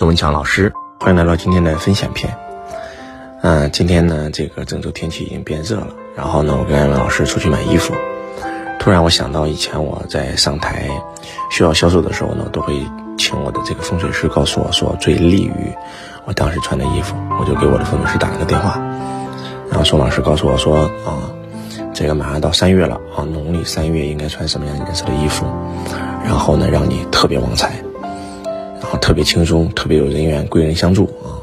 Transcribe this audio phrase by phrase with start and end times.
[0.00, 2.34] 周文强老师，欢迎来到今天的分享篇。
[3.42, 7.92] 嗯，今天呢，这个郑州天气已经变热了，然后呢，我跟艾文老师出去买衣服，
[8.78, 10.88] 突然我想到以前我在上台
[11.50, 12.80] 需要销售的时候呢，都会
[13.18, 15.52] 请我的这个风水师告诉我说最利于
[16.24, 18.80] 我当时穿的衣服，我就给我的风水师打了个电话，
[19.68, 21.28] 然后宋老师告诉我说啊，
[21.92, 25.44] 这个马上到三月了啊，农历三月应该穿什么样颜色的衣服，
[26.24, 27.82] 然后呢，让你特别旺财。
[28.90, 31.38] 然后特别轻松，特别有人缘，贵人相助啊！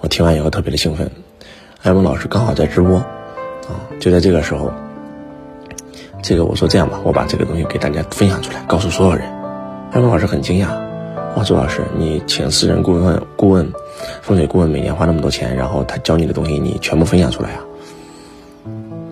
[0.00, 1.10] 我听完以后特别的兴奋。
[1.82, 4.72] 艾文老师刚好在直播，啊，就在这个时候，
[6.22, 9.30] 这个我说这样吧，我把这个东西给大家分享出来，告诉所有人。
[9.92, 10.68] 艾文老师很惊讶，
[11.36, 13.70] 哇，周老师，你请私人顾问、顾问、
[14.22, 17.60] 风水顾问，每年花那么多钱，然后他教你的东西，你全部分享出来啊？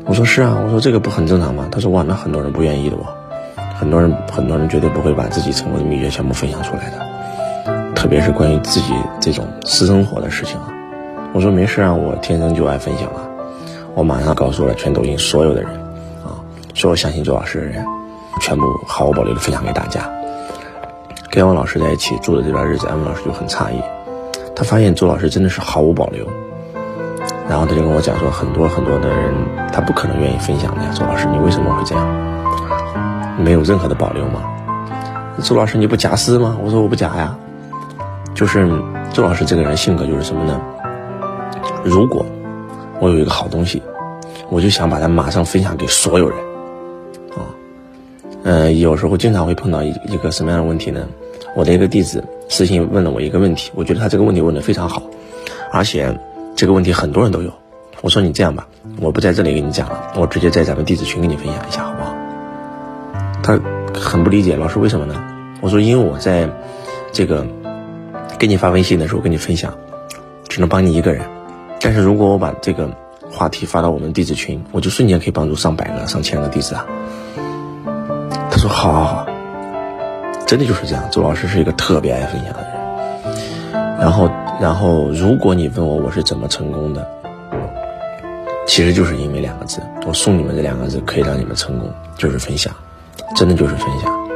[0.06, 1.68] 我说是啊，我说这个不很正常吗？
[1.70, 3.04] 他说哇，那很多人不愿意的哦，
[3.78, 7.04] 很多人很多人绝对不会把自己成功的秘诀全部分享出来的。
[8.04, 10.68] 特别是关于自己这种私生活的事情啊，
[11.32, 13.24] 我说没事啊，我天生就爱分享啊，
[13.94, 15.70] 我马上告诉了全抖音所有的人，
[16.22, 16.36] 啊，
[16.74, 17.82] 所有相信周老师的人，
[18.42, 20.02] 全部毫无保留的分享给大家。
[21.30, 23.80] 跟安文老师在一起住的这段日子，安文老师就很诧异，
[24.54, 26.26] 他发现周老师真的是毫无保留，
[27.48, 29.32] 然后他就跟我讲说，很多很多的人
[29.72, 32.06] 他不可能愿意分享的呀，周老师你为什么会这样？
[33.42, 34.42] 没有任何的保留吗？
[35.42, 36.58] 周老师你不假私吗？
[36.62, 37.34] 我说我不假呀。
[38.34, 38.68] 就是
[39.12, 40.60] 周老师这个人性格就是什么呢？
[41.84, 42.26] 如果
[42.98, 43.80] 我有一个好东西，
[44.50, 46.38] 我就想把它马上分享给所有人，
[47.30, 47.46] 啊，
[48.42, 51.06] 呃，有时候经常会碰到一一个什么样的问题呢？
[51.54, 55.00] 我的一个弟子私信问了我一个问题，我觉得他这个问题问的非常好，
[55.70, 56.18] 而且
[56.56, 57.52] 这个问题很多人都有。
[58.00, 58.66] 我说你这样吧，
[59.00, 62.14] 我不在这里跟你讲了，我直接在咱们弟子群给你分享一下，好不好？
[63.44, 63.60] 他
[63.94, 65.14] 很不理解，老师为什么呢？
[65.60, 66.50] 我说因为我在
[67.12, 67.46] 这个。
[68.44, 69.72] 给你发微信的时候跟你分享，
[70.50, 71.24] 只能帮你一个人。
[71.80, 72.90] 但是如果我把这个
[73.30, 76.84] 话题发到我们弟子群，我就瞬间可以帮助上百个、上千个弟子啊。
[78.50, 79.26] 他说：“好好好，
[80.46, 83.98] 真的就是这样。”周老师是一个特别爱分享的人。
[83.98, 84.30] 然后，
[84.60, 87.08] 然后，如果你问我我是怎么成功的，
[88.66, 92.70] 其实就是因为两个字，我送你们这两个字可以让你们成功，就是分享，
[93.34, 94.28] 真的就是分享。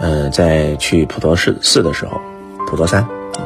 [0.00, 2.20] 嗯，在去普陀寺寺的时候。
[2.66, 3.40] 普陀山啊，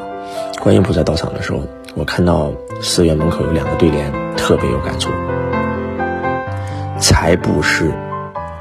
[0.60, 1.60] 观音菩萨到场的时候，
[1.94, 2.50] 我看到
[2.81, 5.10] 寺院门口有两个对联，特别有感触：
[6.98, 7.92] 财布施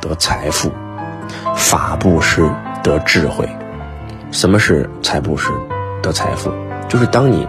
[0.01, 0.69] 得财富，
[1.55, 2.47] 法布施
[2.83, 3.47] 得智慧。
[4.31, 5.49] 什么是财布施
[6.03, 6.51] 得财富？
[6.89, 7.47] 就是当你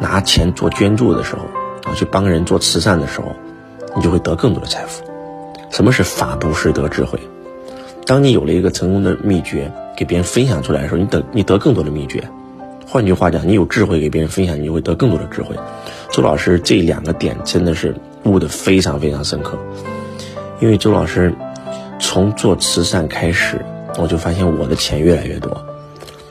[0.00, 1.42] 拿钱做捐助的时候，
[1.88, 3.26] 啊，去帮人做慈善的时候，
[3.94, 5.04] 你就会得更多的财富。
[5.70, 7.20] 什么是法布施得智慧？
[8.04, 12.26] 当你有了一个成功的秘诀，给别人分享出来的时候，你得你得更多的秘诀。
[12.90, 15.54] 换句话讲，你有智慧给别人分享，你就会得更多的智慧。
[16.10, 17.94] 周老师这两个点真的是
[18.24, 19.58] 悟得非常非常深刻，
[20.58, 21.34] 因为周老师
[22.00, 23.62] 从做慈善开始，
[23.98, 25.54] 我就发现我的钱越来越多。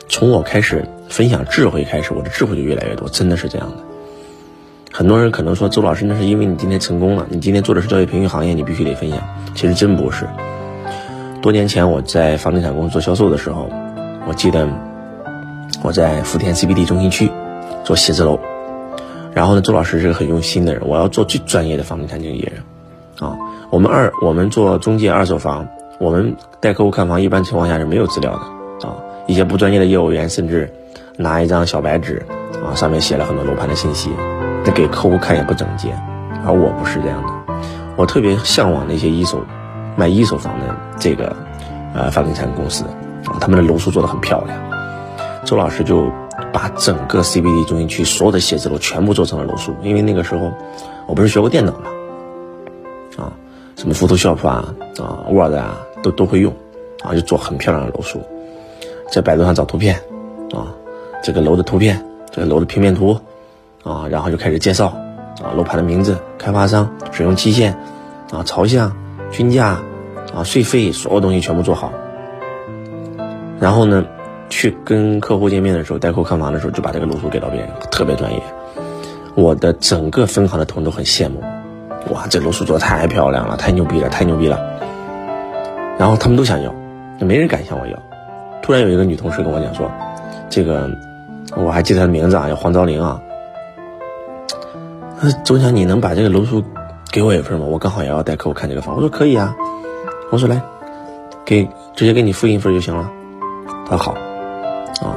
[0.08, 3.76] 从我开始分享智慧开始，我的智慧就越来越多，真的是这样的。
[4.90, 9.20] 很多人可能说周老师那是因为你今天成功了，你今天做的是教育培训行业，你必须得分享。
[9.54, 10.26] 其实真不是。
[11.40, 13.70] 多年前我在房地产公司做销售的时候，
[14.26, 14.68] 我记得。
[15.82, 17.30] 我在福田 CBD 中心区
[17.84, 18.38] 做写字楼，
[19.32, 22.62] 然后呢，周老师是个很用心的人，我要做最专业的房地产经纪人，
[23.20, 23.38] 啊，
[23.70, 25.68] 我们二我们做中介二手房，
[26.00, 28.96] 我们带客户看房，一般情况下是没有资料的，啊，
[29.26, 30.72] 一些不专业的业务员甚至
[31.16, 32.26] 拿一张小白纸，
[32.64, 34.10] 啊，上面写了很多楼盘的信息，
[34.64, 35.94] 那给客户看也不整洁，
[36.44, 37.54] 而我不是这样的，
[37.96, 39.44] 我特别向往那些一手
[39.96, 41.36] 卖一手房的这个
[41.94, 42.84] 呃房地产公司，
[43.26, 44.77] 啊，他们的楼数做得很漂亮。
[45.48, 46.12] 周老师就
[46.52, 50.52] 把整个 CBD 中心区所有的写字楼全部做成了楼书，因为那个时候
[51.06, 51.88] 我不是学过电脑嘛，
[53.16, 53.32] 啊，
[53.74, 56.52] 什么 Photoshop 啊，啊 Word 啊，都都会用，
[57.02, 58.20] 啊，就做很漂亮的楼书，
[59.10, 59.98] 在百度上找图片，
[60.54, 60.68] 啊，
[61.22, 63.18] 这个楼的图片，这个楼的平面图，
[63.84, 64.88] 啊，然后就开始介绍，
[65.42, 67.74] 啊，楼盘的名字、开发商、使用期限，
[68.30, 68.94] 啊，朝向、
[69.30, 69.80] 均价，
[70.34, 71.90] 啊，税费，所有东西全部做好，
[73.58, 74.04] 然后呢？
[74.48, 78.42] 去跟客户见面的时候，带客户看房的时候，就把这个楼书给到别人，特别专业。
[79.34, 81.40] 我的整个分行的同仁都很羡慕，
[82.12, 84.58] 哇，这楼书做的太漂亮了，太牛逼了，太牛逼了。
[85.98, 86.72] 然后他们都想要，
[87.20, 87.96] 没人敢向我要。
[88.62, 89.90] 突然有一个女同事跟我讲说，
[90.50, 90.90] 这个
[91.56, 93.20] 我还记得她的名字啊，叫黄昭玲啊。
[95.44, 96.62] 总想，你能把这个楼书
[97.10, 97.66] 给我一份吗？
[97.66, 98.94] 我刚好也要带客户看这个房。
[98.94, 99.54] 我说可以啊。
[100.30, 100.60] 我说来，
[101.44, 103.10] 给直接给你复印一份就行了。
[103.88, 104.27] 他说好。
[105.00, 105.16] 啊，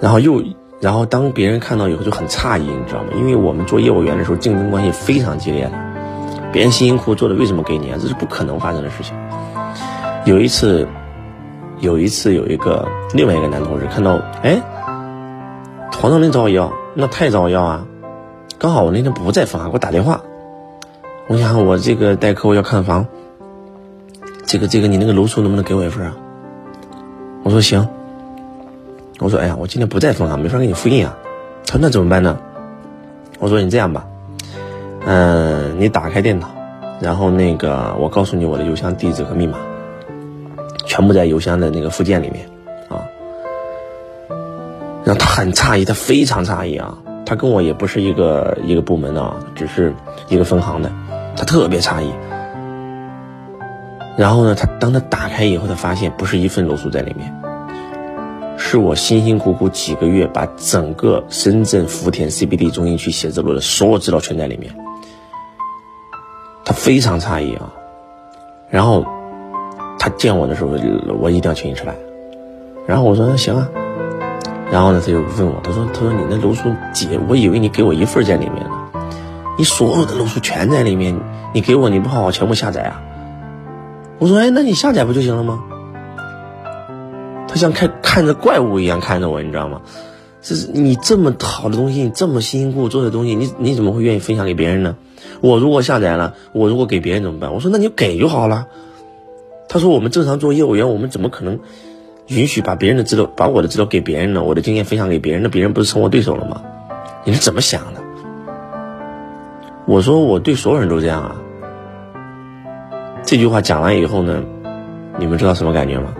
[0.00, 0.42] 然后又
[0.80, 3.08] 然后当别人看到以后就很诧异，你知道吗？
[3.16, 5.72] 因为我们做业务员的时候竞争关系非常激烈的，
[6.52, 7.98] 别人辛辛苦苦做的为什么给你啊？
[8.00, 9.14] 这是不可能发生的事情。
[10.26, 10.86] 有一次，
[11.80, 14.60] 有一次有一个另外一个男同事看到，哎，
[15.96, 17.86] 黄总能找我要，那太找我要啊！
[18.58, 20.20] 刚好我那天不在房，给我打电话，
[21.28, 23.06] 我想我这个带客户要看房，
[24.44, 26.16] 这个这个你那个楼数能不能给我一份啊？
[27.42, 27.88] 我说行。
[29.20, 31.16] 我说哎呀，我今天不在分行，没法给你复印啊。
[31.66, 32.38] 他说那怎么办呢？
[33.38, 34.06] 我说你这样吧，
[35.06, 36.48] 嗯，你打开电脑，
[37.00, 39.58] 然后那个我告诉你我的邮箱地址和密码。
[40.86, 42.46] 全部在邮箱的那个附件里面，
[42.88, 43.02] 啊，
[45.02, 46.96] 然后他很诧异，他非常诧异啊，
[47.26, 49.92] 他跟我也不是一个一个部门的啊，只是
[50.28, 50.92] 一个分行的，
[51.36, 52.12] 他特别诧异。
[54.16, 57.34] 然后呢，他当他打开以后，他发现不是一份楼数在里面，
[58.66, 64.74] 是我辛辛苦苦几个月把整个深圳福田 CBD 中心区写字楼的所有资料全在里面，
[66.64, 67.72] 他非常诧异啊，
[68.70, 69.04] 然后。
[69.96, 70.72] 他见我的时候，
[71.18, 71.94] 我一定要请你吃饭。
[72.86, 73.66] 然后我说行啊。
[74.70, 77.08] 然后呢，他就问我，他说：“他说你那楼书几？
[77.26, 78.70] 我以为你给我一份在里面呢，
[79.56, 81.18] 你所有的楼书全在里面，
[81.54, 83.00] 你给我你不好好全部下载啊？”
[84.20, 85.64] 我说：“哎，那你下载不就行了吗？”
[87.54, 89.82] 他像看看着怪物一样看着我，你知道吗？
[90.42, 94.96] 这是你这么好的东西，你这么辛辛苦苦做的东西，你你怎么会愿意分享给别人呢？
[95.40, 97.54] 我如果下载了，我如果给别人怎么办？
[97.54, 98.66] 我说：“那你就给就好了。”
[99.70, 101.60] 他说：“我们正常做业务员，我们怎么可能
[102.26, 104.42] 允许把别人的资料、把我的资料给别人呢？
[104.42, 106.60] 我的经验分享给别人，那别人不是成我对手了吗？
[107.24, 108.02] 你是怎么想的？”
[109.86, 111.36] 我说：“我对所有人都这样啊。”
[113.24, 114.42] 这句话讲完以后呢，
[115.20, 116.14] 你们知道什么感觉吗？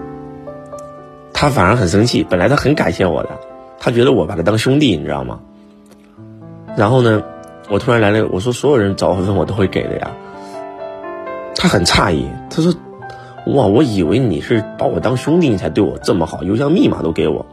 [1.44, 2.24] 他反而很生气。
[2.26, 3.28] 本来他很感谢我的，
[3.78, 5.40] 他觉得我把他当兄弟，你知道吗？
[6.74, 7.22] 然后呢，
[7.68, 10.10] 我突然来了，我说：“所有人找我问我都会给的呀。”
[11.54, 12.72] 他很诧异，他说。
[13.48, 13.66] 哇！
[13.66, 17.44] 我以为你是把我当兄弟，你才对我这么好，邮箱密码都给我，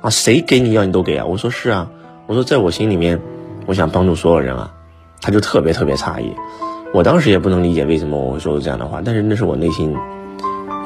[0.00, 1.26] 啊，谁给你要你都给啊？
[1.26, 1.90] 我说是啊，
[2.26, 3.20] 我说在我心里面，
[3.66, 4.72] 我想帮助所有人啊，
[5.20, 6.32] 他就特别特别诧异，
[6.94, 9.94] 我当时也不能理解为什么我会说出这样的话，但是那是我内心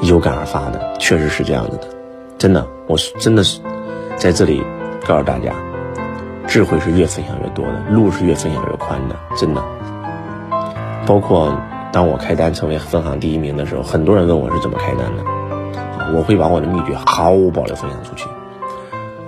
[0.01, 1.87] 有感而发的，确实是这样子的，
[2.37, 3.59] 真的，我是真的是
[4.15, 4.61] 在这里
[5.07, 5.53] 告诉大家，
[6.47, 9.63] 智慧是越分享越多的，路是越分享越宽的，真的，
[11.05, 11.55] 包括。
[11.93, 15.23] 当我开单成为分行第一名的时候，很多人问我是怎么开单的，
[16.13, 18.27] 我会把我的秘诀毫无保留分享出去。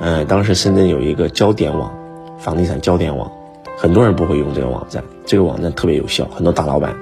[0.01, 1.89] 嗯，当时深圳有一个焦点网，
[2.38, 3.31] 房地产焦点网，
[3.77, 6.94] 很多人不会用这个网站，这个网站特别有效，很多大老板，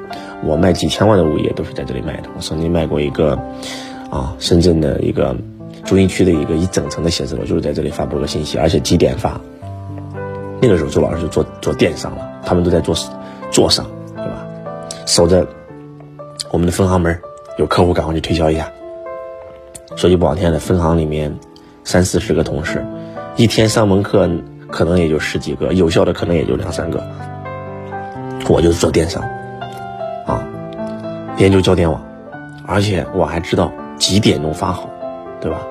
[0.44, 2.30] 我卖几千万的物业都是在这里卖的。
[2.36, 3.32] 我曾经卖过一个，
[4.12, 5.36] 啊，深圳的一个
[5.86, 9.40] 中心区的一个一整层的写字楼，就是在这里发布个信息，而且几点发。
[10.62, 12.96] 那个时候周老师就做做电商了，他们都在做
[13.52, 13.86] 做商。
[14.16, 14.48] 对吧
[15.06, 15.48] 守着
[16.50, 17.20] 我们的分行门，
[17.58, 18.72] 有客户赶快去推销一下。
[19.96, 21.38] 说句不好听的，分行里面
[21.84, 22.84] 三四十个同事，
[23.36, 24.28] 一天上门客
[24.72, 27.04] 可能也就十几个，有效的可能也就两三个。
[28.50, 29.22] 我就是做电商，
[30.26, 30.48] 啊，
[31.38, 32.04] 研究焦点网，
[32.66, 34.90] 而且我还知道几点钟发好，
[35.42, 35.62] 对吧？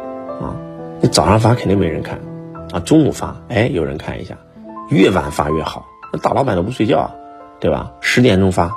[0.40, 0.54] 啊，
[1.00, 2.18] 你早上发肯定没人看，
[2.72, 4.36] 啊，中午发，哎，有人看一下，
[4.90, 7.10] 越晚发越好，那大老板都不睡觉啊，
[7.60, 7.90] 对吧？
[8.00, 8.70] 十点钟发。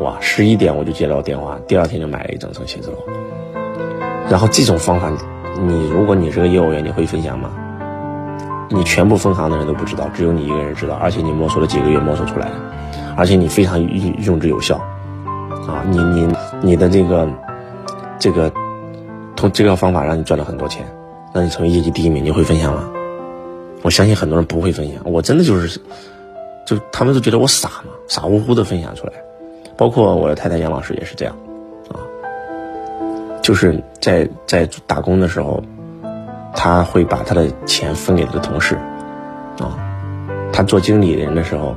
[0.00, 2.96] 哇，十一点我就接到电话，第二天就买了一整层写字楼。
[4.28, 5.08] 然后这种方法，
[5.60, 7.50] 你如果你是个业务员，你会分享吗？
[8.70, 12.54] 你全部分行的人都不知道，只有你一个人知道，而且你摸索了几个月摸索出来的，
[13.16, 14.76] 而且你非常用用之有效。
[15.68, 16.28] 啊，你你
[16.60, 17.28] 你的这个
[18.18, 18.50] 这个
[19.44, 20.86] 通这个方法让你赚了很多钱，
[21.34, 22.88] 让你成为业绩第一名，你会分享吗？
[23.82, 25.78] 我相信很多人不会分享，我真的就是，
[26.66, 29.12] 就他们都觉得我傻嘛，傻乎乎的分享出来。
[29.76, 31.36] 包括我的太太杨老师也是这样，
[31.92, 32.00] 啊，
[33.42, 35.62] 就是在在打工的时候，
[36.54, 38.76] 他会把他的钱分给他的同事，
[39.58, 39.76] 啊，
[40.54, 41.74] 他做经理人的时候，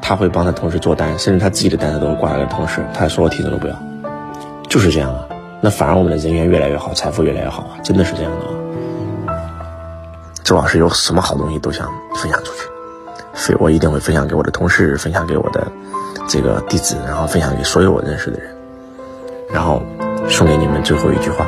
[0.00, 3.74] 他会帮他同事做单，甚至他自己的单他都会挂给同事，他说我提成都不要，
[4.68, 5.26] 就是这样啊。
[5.64, 9.34] 那反而我们的人缘越来越好，财富越来越好啊，真的是这样的。
[10.42, 12.68] 周老师有什么好东西都想分享出去，
[13.32, 15.66] 所以我一定会分享给我的同事，分享给我的。
[16.28, 18.54] 这个弟子，然后分享给所有我认识的人，
[19.50, 19.80] 然后
[20.28, 21.46] 送给你们最后一句话，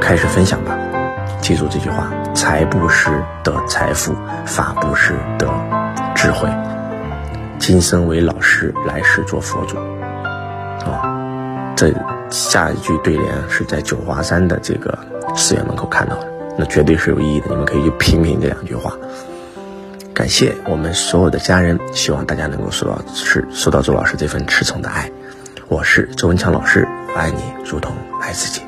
[0.00, 0.76] 开始分享吧。
[1.40, 3.08] 记住这句话：财布施
[3.44, 4.12] 得财富，
[4.44, 5.48] 法布施得
[6.16, 6.48] 智慧。
[7.60, 9.76] 今生为老师，来世做佛祖。
[10.90, 11.06] 啊，
[11.76, 11.92] 这
[12.34, 14.98] 下一句对联是在九华山的这个
[15.36, 16.28] 寺院门口看到的。
[16.58, 17.46] 那绝对是有意义的。
[17.48, 18.92] 你们可以去品品这两句话。
[20.12, 25.08] 感谢我们所有的家人，希望大家能够受到是受到周老师这份赤诚的爱。
[25.68, 28.62] 我是周文强老师，爱你如同爱自己。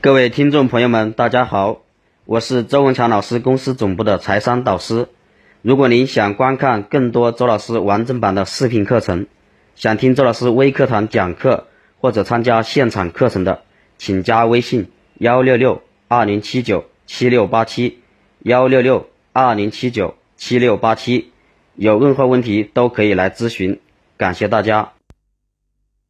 [0.00, 1.78] 各位听众朋友们，大家好，
[2.26, 5.08] 我是周文强老师公司总部的财商导师。
[5.66, 9.26] 如果您想观看更多周老师完整版的视频课程，
[9.74, 11.66] 想听周老师微课堂讲课
[12.00, 13.62] 或者参加现场课程的，
[13.98, 17.98] 请加微信幺六六二零七九七六八七
[18.38, 21.32] 幺六六二零七九七六八七，
[21.74, 23.80] 有任何问题都可以来咨询。
[24.16, 24.92] 感谢大家。